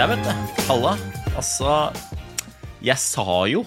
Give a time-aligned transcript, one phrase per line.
[0.00, 0.30] Der, vet du.
[0.64, 0.94] Halla.
[1.36, 1.70] Altså,
[2.80, 3.66] jeg sa jo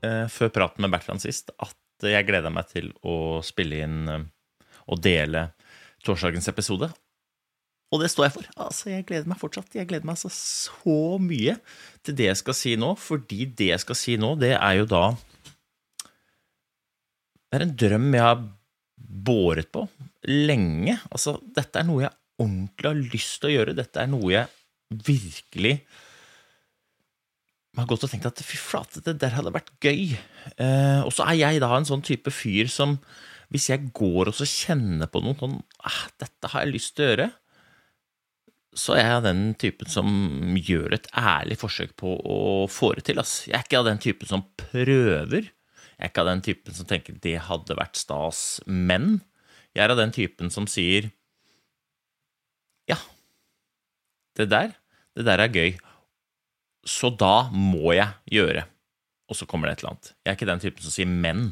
[0.00, 4.24] eh, før praten med Bertrand sist at jeg gleda meg til å spille inn eh,
[4.88, 5.42] og dele
[6.08, 6.88] torsdagens episode.
[7.92, 8.48] Og det står jeg for.
[8.64, 9.76] Altså, Jeg gleder meg fortsatt.
[9.76, 11.58] Jeg gleder meg altså så mye
[12.00, 14.88] til det jeg skal si nå, fordi det jeg skal si nå, det er jo
[14.88, 15.04] da
[17.44, 18.40] Det er en drøm jeg har
[18.96, 19.84] båret på
[20.32, 20.96] lenge.
[21.12, 23.76] Altså, dette er noe jeg ordentlig har lyst til å gjøre.
[23.76, 24.54] Dette er noe jeg
[24.88, 25.80] virkelig
[27.78, 30.14] har gått og tenkt at fy flate, det der hadde vært gøy.
[30.58, 32.96] Eh, og så er jeg da en sånn type fyr som
[33.52, 35.56] hvis jeg går og så kjenner på noe sånn
[35.88, 37.28] ah, dette har jeg lyst til å gjøre,
[38.78, 40.08] så er jeg den typen som
[40.58, 43.22] gjør et ærlig forsøk på å få det til.
[43.22, 43.40] Ass.
[43.48, 45.48] Jeg er ikke av den typen som prøver.
[45.48, 49.20] Jeg er ikke av den typen som tenker det hadde vært stas, men
[49.74, 51.10] jeg er av den typen som sier
[52.88, 52.96] ja,
[54.38, 54.74] det der,
[55.18, 55.72] det der er gøy,
[56.88, 58.64] så da må jeg gjøre.
[59.28, 60.12] Og så kommer det et eller annet.
[60.24, 61.42] Jeg er ikke den typen som sier men.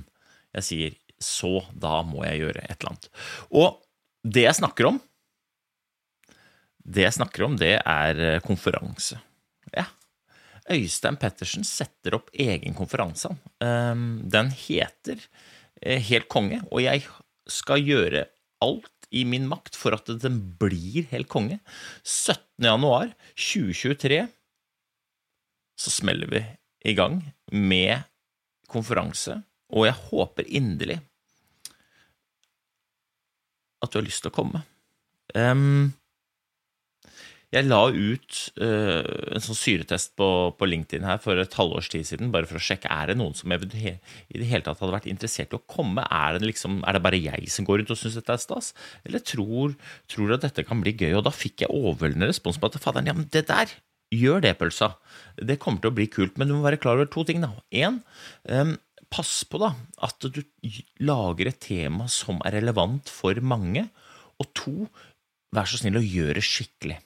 [0.56, 3.10] Jeg sier så da må jeg gjøre et eller annet.
[3.52, 3.78] Og
[4.26, 4.98] det jeg snakker om,
[6.86, 9.18] det jeg snakker om, det er eh, konferanse.
[9.74, 9.88] Ja.
[10.70, 13.32] Øystein Pettersen setter opp egen konferanse.
[13.62, 15.18] Um, Den heter
[15.82, 17.04] eh, Helt konge, og jeg
[17.50, 18.26] skal gjøre
[18.64, 21.60] alt i min makt for at den blir helt konge.
[22.02, 22.66] 17.
[22.66, 24.24] januar 2023
[25.76, 26.40] så smeller vi
[26.88, 27.20] i gang
[27.52, 28.06] med
[28.70, 30.98] konferanse, og jeg håper inderlig
[33.84, 34.62] at du har lyst til å komme.
[35.36, 35.92] Em,
[37.56, 40.28] jeg la ut uh, en sånn syretest på,
[40.58, 43.34] på LinkedIn her for et halvårs tid siden, bare for å sjekke er det noen
[43.36, 46.04] som i det hele tatt hadde vært interessert i å komme.
[46.04, 48.72] Er det, liksom, er det bare jeg som går rundt og syns dette er stas,
[49.08, 49.76] eller tror,
[50.12, 51.12] tror at dette kan bli gøy?
[51.18, 53.72] Og da fikk jeg overveldende respons på at faderen, ja, men det der,
[54.14, 54.92] gjør det, pølsa.
[55.36, 57.42] Det kommer til å bli kult, men du må være klar over to ting.
[57.42, 57.52] da.
[57.74, 58.00] En,
[58.50, 58.76] um,
[59.12, 59.72] pass på da,
[60.04, 60.42] at du
[61.02, 63.86] lager et tema som er relevant for mange.
[64.42, 64.86] Og to,
[65.56, 67.00] vær så snill å gjøre det skikkelig.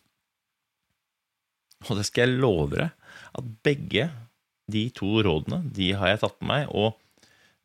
[1.88, 4.08] Og det skal jeg love deg, at begge
[4.70, 6.74] de to rådene, de har jeg tatt med meg.
[6.76, 6.98] Og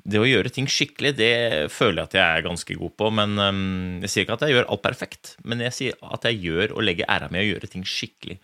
[0.06, 1.32] det å gjøre ting skikkelig, det
[1.74, 3.10] føler jeg at jeg er ganske god på.
[3.20, 6.42] Men øhm, Jeg sier ikke at jeg gjør alt perfekt, men jeg sier at jeg
[6.46, 8.38] gjør og legger æra med å gjøre ting skikkelig.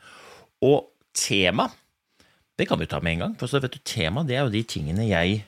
[0.65, 1.69] Og tema,
[2.57, 3.37] det kan vi ta med en gang.
[3.39, 5.41] For så vet du, tema det er jo de tingene jeg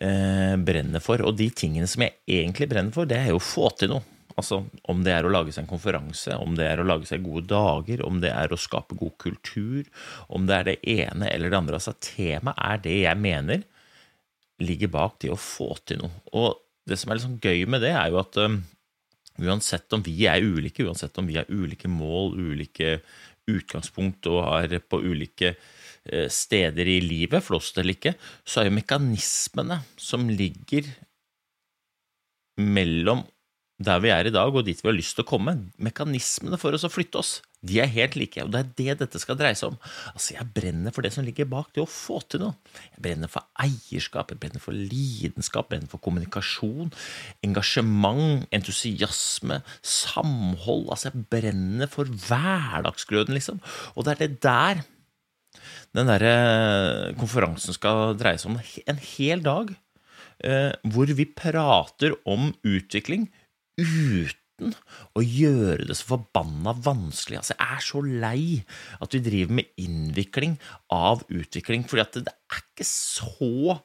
[0.00, 1.24] eh, brenner for.
[1.24, 4.04] Og de tingene som jeg egentlig brenner for, det er jo å få til noe.
[4.40, 7.24] Altså om det er å lage seg en konferanse, om det er å lage seg
[7.24, 9.88] gode dager, om det er å skape god kultur,
[10.32, 11.80] om det er det ene eller det andre.
[11.80, 13.66] Altså tema er det jeg mener
[14.62, 16.22] ligger bak det å få til noe.
[16.38, 18.60] Og det som er litt sånn gøy med det, er jo at um,
[19.42, 22.98] uansett om vi er ulike, uansett om vi har ulike mål, ulike
[23.50, 28.14] utgangspunkt og har på ulike eh, steder i livet, flåst eller ikke,
[28.46, 30.86] så er jo mekanismene som ligger
[32.62, 33.24] mellom
[33.86, 36.74] der vi er i dag og dit vi har lyst til å komme, mekanismene for
[36.76, 37.32] oss å flytte oss,
[37.62, 39.76] de er helt like, og det er det dette skal dreie seg om.
[40.10, 42.56] Altså, jeg brenner for det som ligger bak det å få til noe.
[42.90, 46.90] Jeg brenner for eierskap, jeg brenner for lidenskap, jeg brenner for kommunikasjon,
[47.46, 50.88] engasjement, entusiasme, samhold.
[50.90, 53.62] Altså, jeg brenner for hverdagsgløden, liksom.
[53.94, 54.82] Og det er det der
[55.94, 58.58] den derre konferansen skal dreie seg om.
[58.88, 59.74] En hel dag
[60.42, 63.28] eh, hvor vi prater om utvikling
[63.80, 64.74] uten
[65.18, 67.40] å gjøre det så forbanna vanskelig.
[67.40, 68.42] Altså, jeg er så lei
[69.02, 70.58] at vi driver med innvikling
[70.92, 73.80] av utvikling, fordi at det er ikke så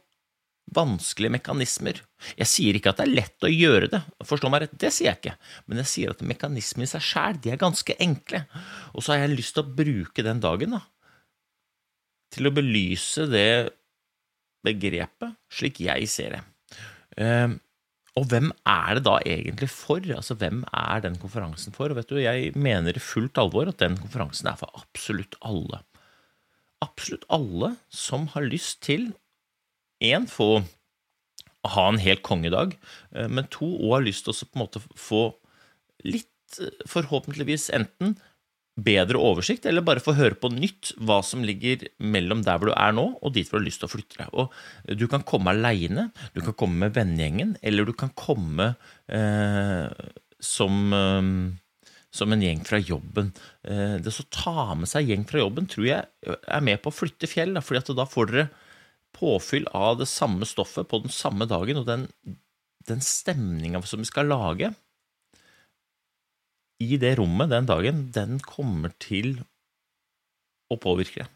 [0.76, 2.02] vanskelige mekanismer.
[2.36, 5.12] Jeg sier ikke at det er lett å gjøre det, forstå meg rett, det sier
[5.12, 5.36] jeg ikke,
[5.66, 8.44] men jeg sier at mekanismene i seg sjæl, de er ganske enkle.
[8.94, 10.82] Og så har jeg lyst til å bruke den dagen da,
[12.36, 13.48] til å belyse det
[14.68, 16.44] begrepet slik jeg ser det.
[18.18, 20.02] Og hvem er det da egentlig for?
[20.02, 21.92] Altså, Hvem er den konferansen for?
[21.92, 25.84] Og vet du, Jeg mener i fullt alvor at den konferansen er for absolutt alle.
[26.82, 29.12] Absolutt alle som har lyst til
[30.02, 30.64] en, få
[31.68, 32.78] ha en helt kongedag,
[33.16, 35.22] eh, men to og har lyst til å på en måte få
[36.06, 38.16] litt, eh, forhåpentligvis, enten
[38.78, 42.76] bedre oversikt, eller bare få høre på nytt hva som ligger mellom der hvor du
[42.76, 44.34] er nå, og dit hvor du har lyst til å flytte deg.
[44.38, 48.76] Og du kan komme aleine, du kan komme med vennegjengen, eller du kan komme
[49.10, 49.90] eh,
[50.38, 51.32] som, eh,
[52.22, 53.34] som en gjeng fra jobben.
[53.66, 57.00] Eh, det å ta med seg gjeng fra jobben tror jeg er med på å
[57.00, 58.50] flytte fjell, da, fordi da får dere
[59.18, 62.06] påfyll av det samme stoffet på den samme dagen, og den,
[62.86, 64.76] den stemninga som vi skal lage
[66.84, 69.40] i det rommet den dagen, den kommer til
[70.72, 71.32] å påvirke det.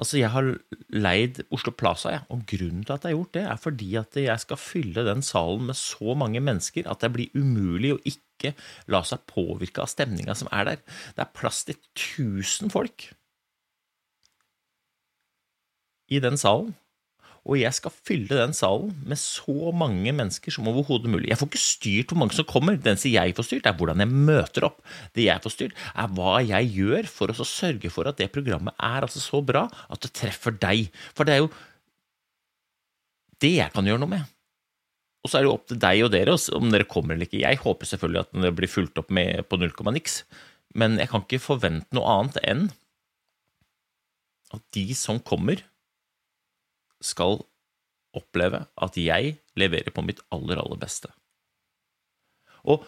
[0.00, 0.46] Altså, jeg har
[0.92, 4.18] leid Oslo Plaza, jeg, og grunnen til at jeg har gjort det, er fordi at
[4.20, 8.52] jeg skal fylle den salen med så mange mennesker at det blir umulig å ikke
[8.92, 10.84] la seg påvirke av stemninga som er der.
[11.16, 13.10] Det er plass til 1000 folk
[16.12, 16.74] i den salen
[17.42, 21.32] og jeg skal fylle den salen med så mange mennesker som overhodet mulig.
[21.32, 24.04] Jeg får ikke styrt hvor mange som kommer, det eneste jeg får styrt, er hvordan
[24.04, 24.78] jeg møter opp.
[25.18, 28.76] Det jeg får styrt, er hva jeg gjør for å sørge for at det programmet
[28.78, 30.92] er altså så bra at det treffer deg.
[31.18, 31.50] For det er jo
[33.42, 34.30] det jeg kan gjøre noe med.
[35.22, 37.42] Og så er det jo opp til deg og dere om dere kommer eller ikke.
[37.42, 40.22] Jeg håper selvfølgelig at det blir fulgt opp med på null komma niks,
[40.78, 42.64] men jeg kan ikke forvente noe annet enn
[44.52, 45.62] at de som kommer,
[47.04, 47.40] skal
[48.16, 51.10] oppleve at jeg leverer på mitt aller, aller beste.
[52.68, 52.84] Og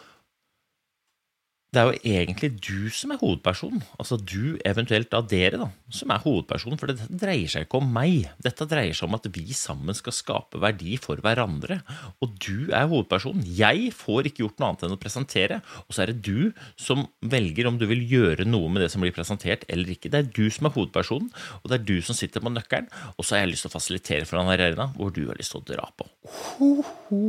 [1.75, 3.81] det er jo egentlig du som er hovedpersonen.
[3.99, 6.79] Altså du, eventuelt da dere, da, som er hovedpersonen.
[6.79, 8.29] For dette dreier seg ikke om meg.
[8.43, 11.81] Dette dreier seg om at vi sammen skal skape verdi for hverandre.
[12.23, 13.43] Og du er hovedpersonen.
[13.57, 15.59] Jeg får ikke gjort noe annet enn å presentere.
[15.85, 19.03] Og så er det du som velger om du vil gjøre noe med det som
[19.03, 20.13] blir presentert eller ikke.
[20.13, 21.27] Det er du som er hovedpersonen,
[21.59, 22.87] og det er du som sitter på nøkkelen.
[23.17, 25.51] Og så har jeg lyst til å fasilitere for en arena hvor du har lyst
[25.51, 26.07] til å dra på.
[26.55, 26.71] Ho,
[27.09, 27.25] ho.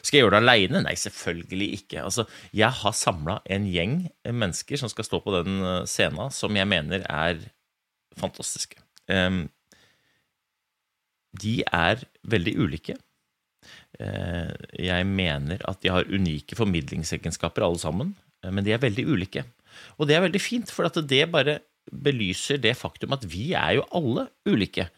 [0.00, 0.82] Skal jeg gjøre det aleine?
[0.84, 2.04] Nei, selvfølgelig ikke.
[2.04, 2.26] Altså,
[2.56, 6.68] jeg har samla en gjeng mennesker som skal stå på den eh, scenen, som jeg
[6.68, 7.44] mener er
[8.20, 8.80] fantastiske.
[11.40, 12.96] De er veldig ulike.
[14.00, 14.52] Eh,
[14.86, 19.44] jeg mener at de har unike formidlingsegenskaper, alle sammen, eh, men de er veldig ulike.
[19.98, 21.60] Og det er veldig fint, for det bare
[21.90, 24.88] belyser det faktum at vi er jo alle ulike.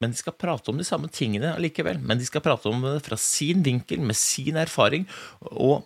[0.00, 2.00] Men de skal prate om de samme tingene allikevel.
[2.00, 5.04] Men de skal prate om det fra sin vinkel, med sin erfaring,
[5.52, 5.84] og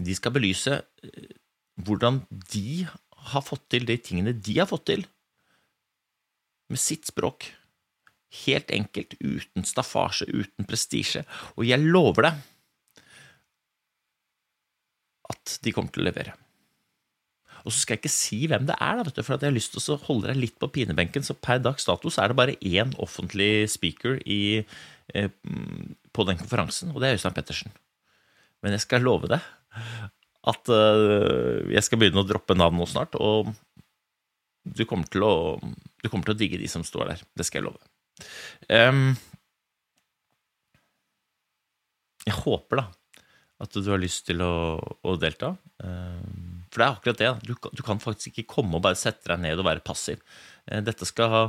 [0.00, 1.30] de skal belyse eh,
[1.80, 2.84] hvordan de
[3.30, 5.06] har fått til de tingene de har fått til,
[6.70, 7.50] med sitt språk.
[8.44, 11.24] Helt enkelt, uten staffasje, uten prestisje.
[11.58, 12.44] Og jeg lover deg
[15.30, 16.34] at de kommer til å levere.
[17.64, 19.94] Og så skal jeg ikke si hvem det er, da, for jeg har lyst til
[19.94, 21.26] å holde deg litt på pinebenken.
[21.26, 24.64] Så per dags dato så er det bare én offentlig speaker i,
[25.14, 25.30] eh,
[26.12, 27.74] på den konferansen, og det er Øystein Pettersen.
[28.64, 29.44] Men jeg skal love deg
[30.50, 33.52] at eh, jeg skal begynne å droppe navn nå snart, og
[34.64, 37.26] du kommer, til å, du kommer til å digge de som står der.
[37.36, 37.80] Det skal jeg love.
[38.68, 39.14] Um,
[42.26, 42.86] jeg håper da
[43.60, 45.54] at du har lyst til å, å delta.
[45.84, 47.32] Um, for det er akkurat det.
[47.48, 50.22] Du, du, kan faktisk ikke komme og bare sette deg ned og være passiv.
[50.70, 51.44] Uh, dette skal ha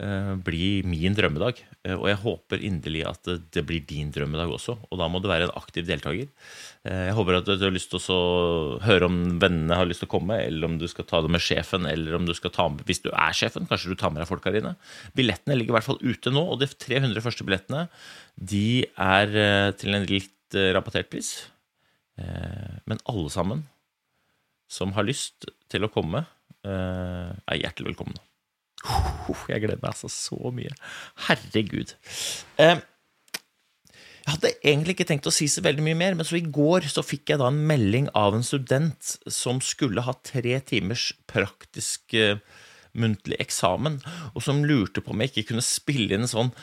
[0.00, 1.58] Eh, bli min drømmedag.
[1.84, 4.78] Eh, og jeg håper inderlig at det blir din drømmedag også.
[4.88, 6.30] Og da må du være en aktiv deltaker.
[6.88, 10.08] Eh, jeg håper at du har lyst til å høre om vennene har lyst til
[10.08, 12.70] å komme, eller om du skal ta det med sjefen, eller om du skal ta
[12.72, 14.76] med Hvis du er sjefen, kanskje du tar med deg folk inne.
[15.14, 17.88] Billettene ligger i hvert fall ute nå, og de 300 første billettene
[18.40, 21.34] de er til en litt rabattert pris.
[22.16, 23.62] Men alle sammen
[24.72, 26.24] som har lyst til å komme,
[26.64, 28.16] er hjertelig velkommen.
[29.50, 30.72] Jeg gleder meg altså så mye.
[31.28, 31.94] Herregud.
[32.60, 32.80] Eh,
[34.22, 36.86] jeg hadde egentlig ikke tenkt å si så veldig mye mer, men så i går
[36.90, 42.14] så fikk jeg da en melding av en student som skulle ha tre timers praktisk
[42.14, 42.38] uh,
[42.94, 43.98] muntlig eksamen,
[44.30, 46.54] og som lurte på om jeg ikke kunne spille inn en sånn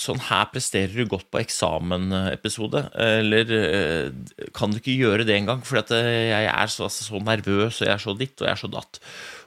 [0.00, 2.86] Sånn her presterer du godt på eksamen-episode.
[2.94, 5.64] Eller uh, kan du ikke gjøre det engang?
[5.66, 8.62] For jeg er så, altså, så nervøs, og jeg er så ditt, og jeg er
[8.62, 9.00] så datt.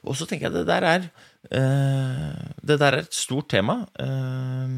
[0.04, 1.08] Og så tenker jeg det der er
[1.52, 3.84] Eh, det der er et stort tema.
[4.00, 4.76] Eh,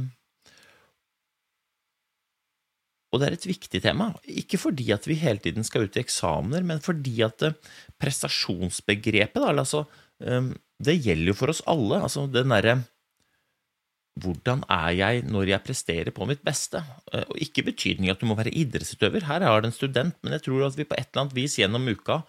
[3.13, 4.09] og det er et viktig tema.
[4.27, 7.55] Ikke fordi at vi hele tiden skal ut i eksamener, men fordi at eh,
[8.01, 9.85] prestasjonsbegrepet, da, altså,
[10.85, 11.99] det gjelder jo for oss alle.
[12.01, 12.79] Altså den derre
[14.15, 16.79] hvordan er jeg når jeg presterer på mitt beste?
[17.11, 19.27] Eh, Og ikke betydning at du må være idrettsutøver.
[19.27, 21.57] Her er det en student, men jeg tror at vi på et eller annet vis
[21.59, 22.21] gjennom uka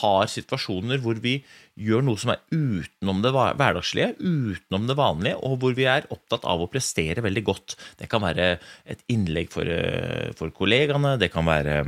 [0.00, 1.42] har situasjoner hvor vi
[1.76, 6.46] gjør noe som er utenom det hverdagslige, utenom det vanlige, og hvor vi er opptatt
[6.48, 7.76] av å prestere veldig godt.
[8.00, 8.56] Det kan være
[8.88, 11.82] et innlegg for, eh, for kollegaene, det kan være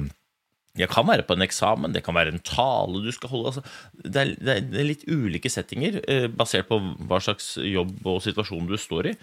[0.78, 3.52] det kan være på en eksamen, det kan være en tale du skal holde.
[3.52, 3.62] Altså,
[4.04, 8.68] det, er, det, er, litt ulike settinger eh, basert på hva slags jobb og situasjon
[8.70, 9.14] du står i.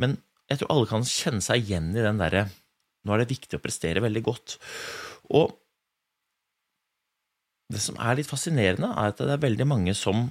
[0.00, 0.16] Men
[0.50, 2.48] jeg tror alle kan kjenne seg igjen i den derre
[3.04, 4.54] Nå er det viktig å prestere veldig godt.
[5.36, 5.50] Og
[7.68, 10.30] det som er litt fascinerende, er at det er veldig mange som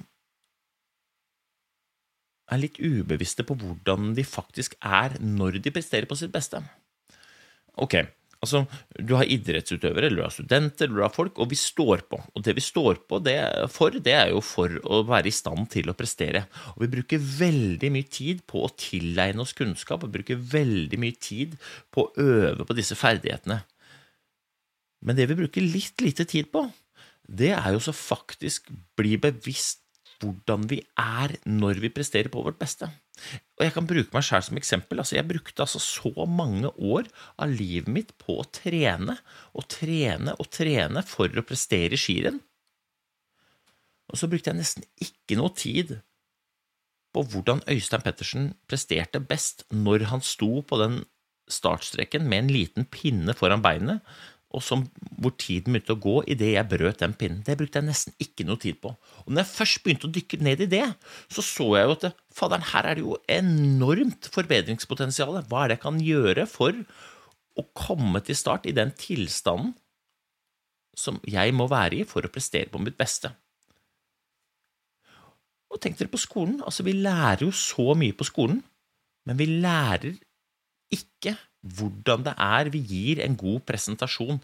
[2.50, 6.60] er litt ubevisste på hvordan de faktisk er når de presterer på sitt beste.
[7.80, 7.96] Ok,
[8.44, 8.62] altså
[9.00, 12.20] du har idrettsutøvere, eller du har studenter, eller du har folk, og vi står på.
[12.34, 13.38] Og det vi står på det
[13.72, 16.44] for, det er jo for å være i stand til å prestere.
[16.76, 21.18] Og vi bruker veldig mye tid på å tilegne oss kunnskap, og bruker veldig mye
[21.18, 21.56] tid
[21.94, 23.62] på å øve på disse ferdighetene.
[25.04, 26.64] Men det vi bruker litt lite tid på,
[27.24, 29.82] det er jo så faktisk bli bevisst
[30.22, 32.88] hvordan vi er når vi presterer på vårt beste.
[33.54, 35.00] Og jeg kan bruke meg sjøl som eksempel.
[35.00, 37.06] Altså, jeg brukte altså så mange år
[37.38, 39.16] av livet mitt på å trene
[39.54, 42.40] og trene og trene for å prestere i skirenn.
[44.10, 45.96] Og så brukte jeg nesten ikke noe tid
[47.14, 51.04] på hvordan Øystein Pettersen presterte best når han sto på den
[51.50, 54.00] startstreken med en liten pinne foran beinet,
[54.54, 54.84] og som,
[55.18, 57.42] hvor tiden begynte å gå idet jeg brøt den pinnen.
[57.46, 58.92] Det brukte jeg nesten ikke noe tid på.
[59.24, 60.84] Og når jeg først begynte å dykke ned i det,
[61.32, 65.40] så så jeg jo at faderen, her er det jo enormt forbedringspotensial.
[65.50, 66.84] Hva er det jeg kan gjøre for
[67.58, 69.74] å komme til start i den tilstanden
[70.94, 73.32] som jeg må være i for å prestere på mitt beste?
[75.74, 76.60] Og tenk dere på skolen.
[76.62, 78.60] Altså, vi lærer jo så mye på skolen,
[79.26, 80.14] men vi lærer
[80.94, 84.42] ikke hvordan det er vi gir en god presentasjon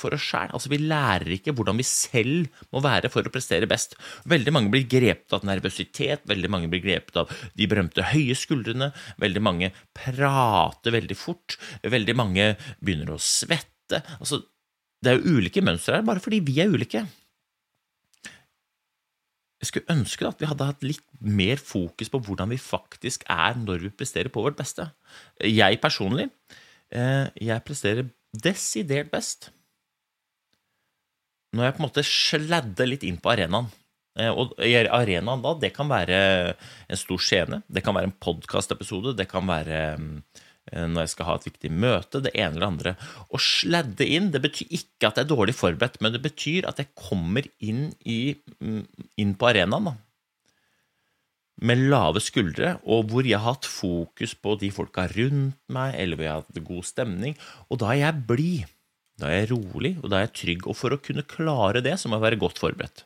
[0.00, 0.52] for oss sjæl.
[0.54, 3.96] Altså, vi lærer ikke hvordan vi selv må være for å prestere best.
[4.30, 8.92] Veldig mange blir grepet av nervøsitet, veldig mange blir grepet av de berømte høye skuldrene,
[9.22, 14.02] veldig mange prater veldig fort, veldig mange begynner å svette.
[14.18, 14.44] Altså,
[15.02, 17.04] det er jo ulike mønstre her, bare fordi vi er ulike.
[19.60, 23.58] Jeg skulle ønske at vi hadde hatt litt mer fokus på hvordan vi faktisk er
[23.60, 24.86] når vi presterer på vårt beste.
[25.44, 26.30] Jeg personlig,
[26.90, 29.50] eh, jeg presterer desidert best
[31.52, 33.68] når jeg på en måte sladder litt inn på arenaen.
[34.18, 36.20] Eh, Og arenaen da, det kan være
[36.88, 41.28] en stor scene, det kan være en podkastepisode, det kan være eh, når jeg skal
[41.28, 42.92] ha et viktig møte, det ene eller andre.
[43.30, 46.82] Å sladde inn, det betyr ikke at jeg er dårlig forberedt, men det betyr at
[46.82, 48.84] jeg kommer inn, i, mm,
[49.20, 49.96] inn på arenaen da,
[51.60, 56.16] med lave skuldre, og hvor jeg har hatt fokus på de folka rundt meg, eller
[56.16, 57.36] hvor jeg har hatt god stemning,
[57.68, 58.76] og da er jeg blid.
[59.20, 60.66] Da er jeg rolig, og da er jeg trygg.
[60.70, 63.04] Og for å kunne klare det, så må jeg være godt forberedt.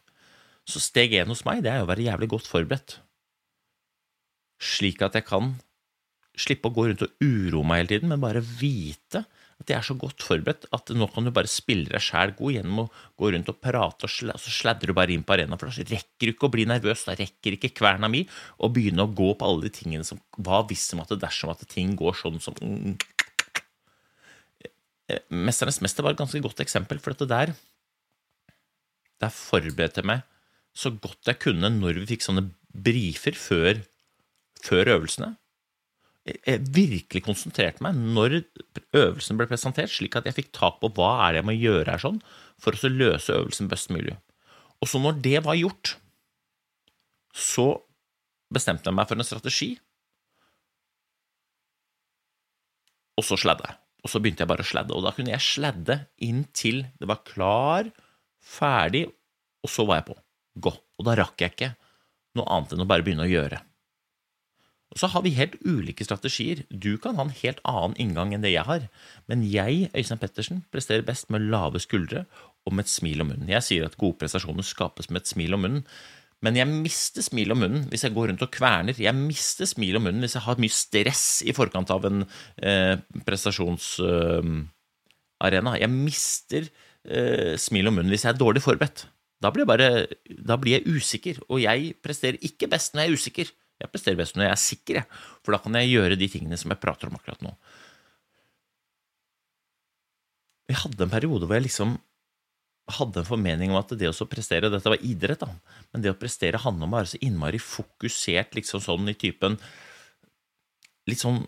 [0.71, 3.01] Så steg én hos meg, det er å være jævlig godt forberedt.
[4.63, 5.57] Slik at jeg kan
[6.39, 9.25] slippe å gå rundt og uroe meg hele tiden, men bare vite
[9.61, 12.57] at jeg er så godt forberedt at nå kan du bare spille deg sjæl god
[12.57, 12.87] gjennom å
[13.21, 16.27] gå rundt og prate, og så sladrer du bare inn på arenaen, for da rekker
[16.27, 18.25] du ikke å bli nervøs, da rekker ikke kverna mi
[18.59, 21.53] å begynne å gå på alle de tingene som Hva hvis om at det dersom
[21.55, 22.97] at ting går sånn som mm,
[25.45, 27.53] Mesternes mester var et ganske godt eksempel, for dette der
[29.23, 30.25] Der forberedte jeg meg
[30.75, 33.79] så godt jeg kunne når vi fikk sånne brifer før,
[34.65, 35.29] før øvelsene.
[36.25, 38.45] Jeg- virkelig konsentrerte meg når
[38.97, 41.91] øvelsen ble presentert, slik at jeg fikk tak på hva er det jeg må gjøre
[41.91, 42.23] her sånn,
[42.59, 44.17] for å løse øvelsen best mulig.
[44.81, 45.97] Og så når det var gjort,
[47.35, 47.83] så
[48.53, 49.79] bestemte jeg meg for en strategi,
[53.19, 53.77] og så sladde jeg.
[54.05, 57.23] Og så begynte jeg bare å sladde, og da kunne jeg sladde inntil det var
[57.25, 57.93] klar,
[58.45, 59.07] ferdig,
[59.65, 60.17] og så var jeg på.
[60.67, 60.73] Gå.
[60.99, 61.71] Og da rakk jeg ikke
[62.37, 63.61] noe annet enn å bare begynne å gjøre.
[64.95, 66.63] Så har vi helt ulike strategier.
[66.71, 68.87] Du kan ha en helt annen inngang enn det jeg har.
[69.31, 72.23] Men jeg, Øystein Pettersen, presterer best med lave skuldre
[72.65, 73.51] og med et smil om munnen.
[73.51, 75.85] Jeg sier at gode prestasjoner skapes med et smil om munnen.
[76.45, 78.95] Men jeg mister smil om munnen hvis jeg går rundt og kverner.
[79.01, 82.19] Jeg mister smil om munnen hvis jeg har mye stress i forkant av en
[82.61, 82.97] eh,
[83.27, 85.73] prestasjonsarena.
[85.81, 86.63] jeg mister
[87.09, 88.99] eh, smil om munnen hvis jeg er dårlig forberedt.
[89.43, 89.91] Da blir, jeg bare,
[90.49, 93.47] da blir jeg usikker, og jeg presterer ikke best når jeg er usikker.
[93.83, 95.01] Jeg presterer best når jeg er sikker,
[95.43, 97.53] for da kan jeg gjøre de tingene som jeg prater om akkurat nå.
[100.71, 101.99] Jeg hadde en periode hvor jeg liksom
[102.95, 105.49] hadde en formening om at det å prestere Dette var idrett, da.
[105.93, 109.57] Men det å prestere handler om å være så innmari fokusert, liksom sånn i typen
[111.09, 111.43] Litt sånn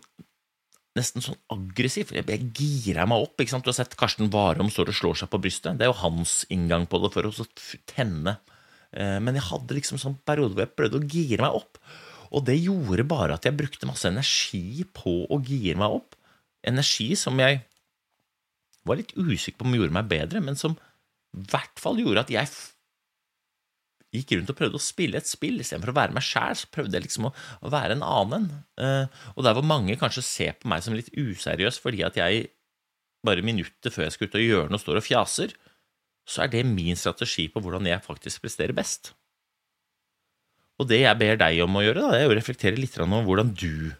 [0.97, 2.09] Nesten sånn aggressiv.
[2.09, 3.35] Jeg girer meg opp.
[3.37, 3.61] ikke sant?
[3.67, 5.77] Du har sett Karsten Warholm står og slår seg på brystet.
[5.77, 7.45] Det er jo hans inngang på det, for å
[7.85, 8.39] tenne.
[8.89, 11.77] Eh, Men jeg hadde liksom sånn periode hvor jeg prøvde å gire meg opp.
[12.35, 16.17] Og det gjorde bare at jeg brukte masse energi på å gire meg opp.
[16.67, 17.61] Energi som jeg
[18.87, 20.75] var litt usikker på om gjorde meg bedre, men som
[21.35, 22.49] i hvert fall gjorde at jeg
[24.15, 25.59] gikk rundt og prøvde å spille et spill.
[25.61, 28.49] Istedenfor å være meg sjæl, så prøvde jeg liksom å, å være en annen.
[28.79, 32.47] Eh, og der hvor mange kanskje ser på meg som litt useriøs fordi at jeg
[33.25, 35.55] bare minutter før jeg skal ut og gjøre noe, står og fjaser,
[36.27, 39.13] så er det min strategi på hvordan jeg faktisk presterer best.
[40.77, 43.15] Og det jeg ber deg om å gjøre, da, det er å reflektere litt om
[43.25, 43.93] hvordan du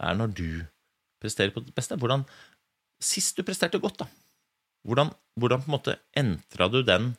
[0.00, 0.48] er når du
[1.20, 1.96] presterer på det beste.
[2.00, 2.26] Hvordan
[3.00, 4.06] Sist du presterte godt, da.
[4.84, 5.10] Hvordan,
[5.40, 7.14] hvordan på en måte entra du den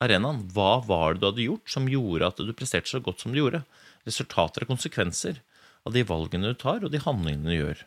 [0.00, 0.40] arenaen?
[0.54, 3.42] Hva var det du hadde gjort som gjorde at du presterte så godt som du
[3.42, 3.60] gjorde?
[4.08, 5.42] Resultater og konsekvenser
[5.84, 7.84] av de valgene du tar, og de handlingene du gjør.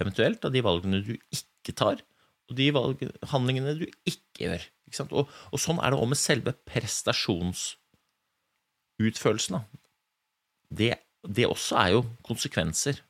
[0.00, 2.00] Eventuelt av de valgene du ikke tar,
[2.48, 4.64] og de valg, handlingene du ikke gjør.
[4.88, 5.06] Ikke?
[5.12, 6.56] Og, og sånn er det òg med selve
[8.98, 9.58] prestasjonsutførelsen.
[9.58, 9.64] da.
[10.70, 10.92] Det,
[11.26, 13.00] det også er jo konsekvenser.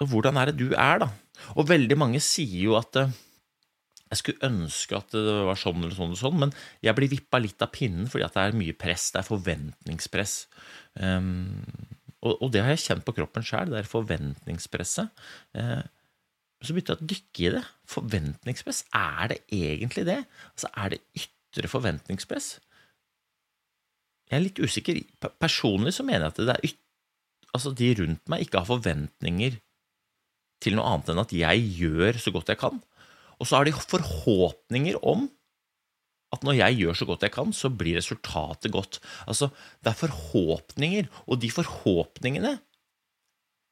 [0.00, 1.08] Og hvordan er det du er, da?
[1.56, 3.10] Og veldig mange sier jo at eh,
[4.08, 7.40] jeg skulle ønske at det var sånn eller sånn, eller sånn, men jeg blir vippa
[7.42, 10.34] litt av pinnen fordi det er mye press, det er forventningspress.
[10.94, 11.60] Um,
[12.22, 15.12] og, og det har jeg kjent på kroppen sjøl, det er forventningspresset.
[15.58, 15.82] Uh,
[16.64, 17.64] så begynte jeg å dykke i det.
[17.90, 20.22] Forventningspress, er det egentlig det?
[20.54, 22.48] Altså, Er det ytre forventningspress?
[24.28, 25.00] Jeg er litt usikker.
[25.40, 26.84] Personlig så mener jeg at det er yt
[27.56, 29.56] altså de rundt meg ikke har forventninger
[30.62, 32.80] til noe annet enn at jeg gjør så godt jeg kan.
[33.38, 35.28] Og så har de forhåpninger om
[36.34, 38.98] at når jeg gjør så godt jeg kan, så blir resultatet godt.
[39.24, 39.48] Altså,
[39.80, 42.58] det er forhåpninger, og de forhåpningene,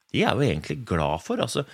[0.09, 1.43] de er jo egentlig glad for.
[1.43, 1.67] Altså,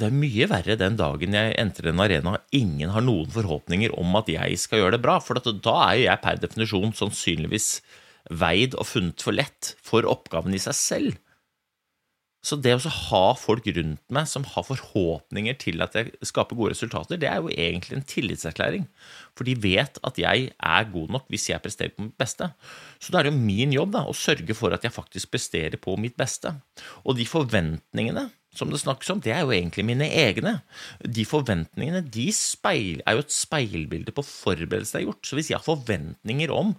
[0.00, 3.92] det er mye verre den dagen jeg entrer en arena og ingen har noen forhåpninger
[4.00, 7.68] om at jeg skal gjøre det bra, for da er jo jeg per definisjon sannsynligvis
[8.30, 11.20] veid og funnet for lett for oppgaven i seg selv.
[12.42, 16.72] Så det å ha folk rundt meg som har forhåpninger til at jeg skaper gode
[16.72, 18.88] resultater, det er jo egentlig en tillitserklæring.
[19.38, 22.50] For de vet at jeg er god nok hvis jeg presterer på mitt beste.
[22.98, 25.78] Så da er det jo min jobb da, å sørge for at jeg faktisk presterer
[25.78, 26.56] på mitt beste.
[27.06, 30.58] Og de forventningene som det snakkes om, det er jo egentlig mine egne.
[31.00, 35.28] De forventningene de speil, er jo et speilbilde på forberedelser jeg har gjort.
[35.28, 36.74] Så hvis jeg har forventninger om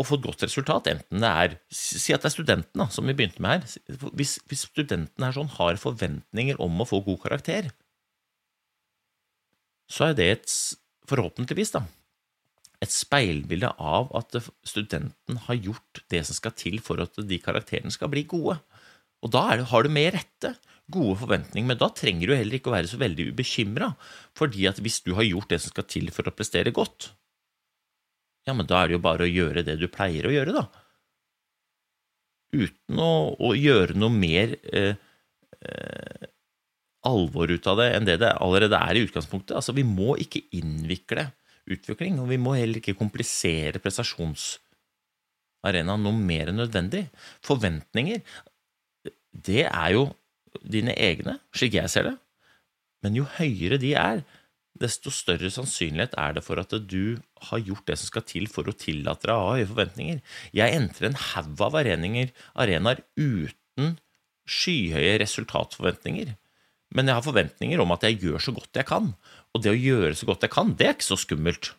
[0.00, 3.06] å få et godt resultat, enten det er Si at det er studenten, da, som
[3.06, 4.10] vi begynte med her.
[4.18, 7.70] Hvis, hvis studenten her sånn har forventninger om å få god karakter,
[9.90, 10.58] så er det et,
[11.10, 11.84] forhåpentligvis da,
[12.80, 17.92] et speilbilde av at studenten har gjort det som skal til for at de karakterene
[17.92, 18.56] skal bli gode.
[19.20, 20.54] Og da det, har du med rette
[20.92, 23.94] gode forventninger, men da trenger du heller ikke å være så veldig ubekymra.
[24.38, 27.12] fordi at hvis du har gjort det som skal til for å prestere godt,
[28.48, 30.64] ja, men da er det jo bare å gjøre det du pleier å gjøre, da.
[32.50, 34.94] Uten å, å gjøre noe mer eh,
[35.60, 36.24] eh,
[37.06, 39.56] alvor ut av det enn det det allerede er i utgangspunktet.
[39.56, 41.24] Altså, vi må ikke innvikle
[41.70, 47.02] utvikling, og vi må heller ikke komplisere prestasjonsarenaen noe mer enn nødvendig.
[47.46, 48.18] Forventninger,
[49.30, 50.02] det er jo
[50.62, 52.16] dine egne, slik jeg ser det,
[53.04, 54.22] men jo høyere de er,
[54.80, 58.68] desto større sannsynlighet er det for at du har gjort det som skal til for
[58.68, 60.20] å tillate deg å ha høye forventninger.
[60.56, 63.96] Jeg entrer en haug av arenaer, uten
[64.50, 66.32] skyhøye resultatforventninger.
[66.96, 69.12] Men jeg har forventninger om at jeg gjør så godt jeg kan.
[69.54, 71.74] Og det å gjøre så godt jeg kan, det er ikke så skummelt.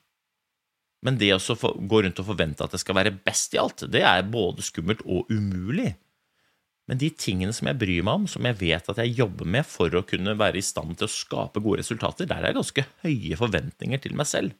[1.01, 1.57] Men det å
[1.89, 5.01] gå rundt og forvente at det skal være best i alt, det er både skummelt
[5.07, 5.95] og umulig.
[6.91, 9.63] Men de tingene som jeg bryr meg om, som jeg vet at jeg jobber med
[9.63, 12.83] for å kunne være i stand til å skape gode resultater, der er det ganske
[13.05, 14.57] høye forventninger til meg selv.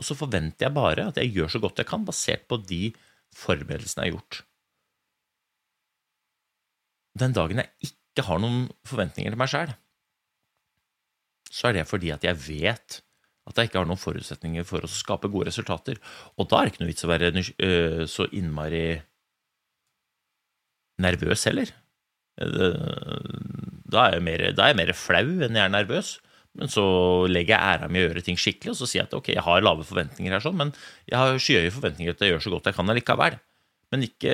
[0.00, 2.94] Og så forventer jeg bare at jeg gjør så godt jeg kan, basert på de
[3.36, 4.38] forberedelsene jeg har gjort.
[7.20, 9.74] Den dagen jeg ikke har noen forventninger til meg sjæl,
[11.52, 13.02] så er det fordi at jeg vet
[13.48, 16.00] at jeg ikke har noen forutsetninger for å skape gode resultater.
[16.40, 18.82] Og da er det ikke noe vits å være øh, så innmari
[21.02, 21.70] nervøs heller.
[22.40, 23.28] Eh,
[23.88, 26.18] Da er, jeg mer, er jeg mer flau enn jeg er nervøs.
[26.58, 26.82] Men så
[27.30, 29.28] legger jeg æra mi i å gjøre ting skikkelig, og så sier jeg at ok,
[29.30, 30.72] jeg har lave forventninger her, sånn, men
[31.06, 33.36] jeg har skyhøye forventninger til at jeg gjør så godt jeg kan allikevel.
[33.92, 34.32] Men ikke,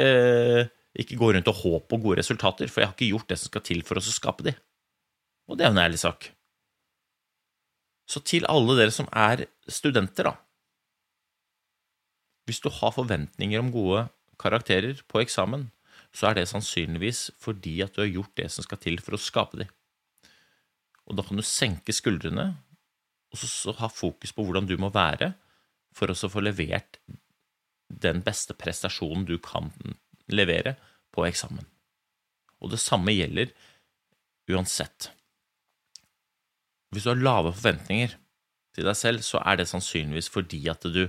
[1.05, 3.51] ikke gå rundt og håpe på gode resultater, for jeg har ikke gjort det som
[3.51, 4.55] skal til for oss å skape de.
[5.51, 6.31] Og det er jo en ærlig sak.
[8.09, 10.35] Så til alle dere som er studenter, da.
[12.49, 14.07] Hvis du har forventninger om gode
[14.41, 15.69] karakterer på eksamen,
[16.15, 19.21] så er det sannsynligvis fordi at du har gjort det som skal til for å
[19.21, 19.67] skape de.
[21.05, 22.53] Og da kan du senke skuldrene
[23.35, 25.33] og så, ha fokus på hvordan du må være
[25.95, 27.01] for å få levert
[27.89, 29.73] den beste prestasjonen du kan
[30.31, 30.77] levere
[31.15, 31.67] på eksamen.
[32.63, 33.51] Og det samme gjelder
[34.51, 35.11] uansett.
[36.95, 38.15] Hvis du har lave forventninger
[38.75, 41.05] til deg selv, så er det sannsynligvis fordi at du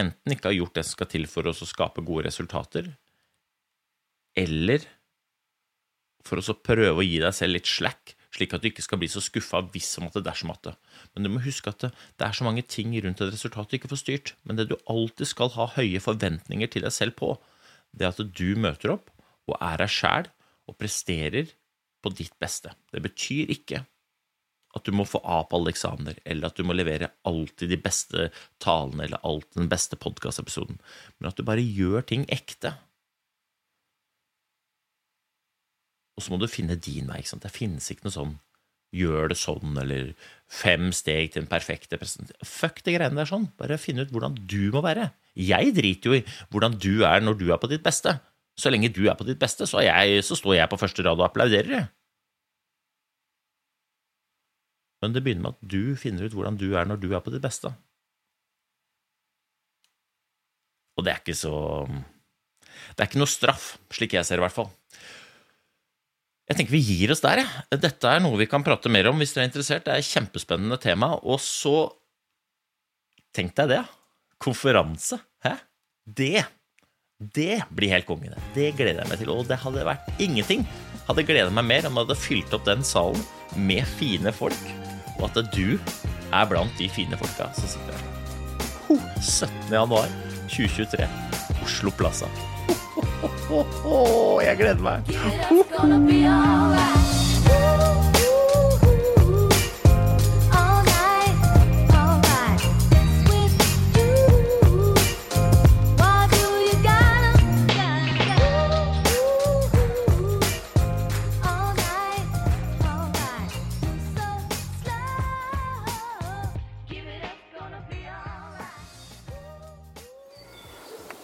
[0.00, 2.92] enten ikke har gjort det som skal til for å skape gode resultater,
[4.36, 4.84] eller
[6.26, 9.08] for å prøve å gi deg selv litt slack, slik at du ikke skal bli
[9.08, 10.74] så skuffa hvis som at det dersom at det.
[11.14, 13.92] Men du må huske at det, er så mange ting rundt et resultat du ikke
[13.92, 14.32] får styrt.
[14.44, 17.36] Men det du alltid skal ha høye forventninger til deg selv på,
[17.96, 19.12] det er at du møter opp
[19.46, 20.30] og er deg sjæl
[20.66, 21.54] og presterer
[22.02, 22.74] på ditt beste.
[22.92, 23.84] Det betyr ikke
[24.76, 27.78] at du må få A på alle eksamener, eller at du må levere alltid de
[27.80, 28.26] beste
[28.62, 30.76] talene eller alltid den beste podkastepisoden,
[31.16, 32.74] men at du bare gjør ting ekte.
[36.16, 37.20] Og så må du finne din vei.
[37.20, 37.44] ikke sant?
[37.44, 38.36] Det finnes ikke noe sånn
[38.96, 40.12] gjør det sånn, eller
[40.48, 42.48] fem steg til en perfekte presentasjon.
[42.48, 43.48] Fuck de greiene der sånn.
[43.58, 45.10] Bare finn ut hvordan du må være.
[45.36, 46.24] Jeg driter jo i
[46.54, 48.16] hvordan du er når du er på ditt beste.
[48.56, 51.20] Så lenge du er på ditt beste, så, jeg, så står jeg på første rad
[51.20, 51.90] og applauderer.
[55.04, 57.34] Men det begynner med at du finner ut hvordan du er når du er på
[57.34, 57.74] ditt beste.
[60.96, 61.52] Og det er ikke så
[62.96, 64.70] Det er ikke noe straff, slik jeg ser det, i hvert fall.
[66.46, 67.80] Jeg tenker vi gir oss der, jeg.
[67.82, 69.86] Dette er noe vi kan prate mer om hvis dere er interessert.
[69.86, 71.14] Det er et kjempespennende tema.
[71.22, 71.78] Og så
[73.36, 73.82] Tenk deg det.
[74.40, 75.18] Konferanse.
[75.44, 75.58] Hæ?
[76.08, 76.46] Det
[77.16, 78.40] det blir helt konge, det.
[78.54, 79.30] Det gleder jeg meg til.
[79.32, 80.66] Og det hadde vært ingenting.
[81.06, 83.22] Hadde gleda meg mer om jeg hadde fylt opp den salen
[83.56, 84.66] med fine folk,
[85.16, 88.12] og at du er blant de fine folka som sitter her.
[89.22, 89.72] 17.
[89.72, 90.12] januar
[90.50, 91.08] 2023,
[91.64, 92.28] Oslo Plaza.
[94.46, 95.02] Jeg gleder meg.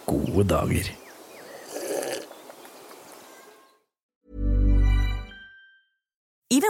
[0.06, 1.01] Gode dager!